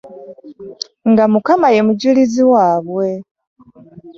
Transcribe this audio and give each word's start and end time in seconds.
Nga 1.09 1.23
mukama 1.33 1.67
yemujulizi 1.75 2.41
wabwe. 2.51 3.07